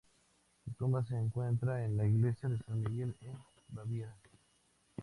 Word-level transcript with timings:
Su 0.65 0.71
tumba 0.71 1.03
se 1.05 1.13
encuentra 1.15 1.85
en 1.85 1.95
la 1.95 2.07
Iglesia 2.07 2.49
de 2.49 2.57
San 2.57 2.79
Miguel 2.79 3.13
en 3.21 3.37
Baviera. 3.69 4.17